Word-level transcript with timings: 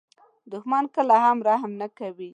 دښمن 0.51 0.83
کله 0.95 1.15
هم 1.25 1.37
رحم 1.47 1.71
نه 1.81 1.87
کوي 1.97 2.29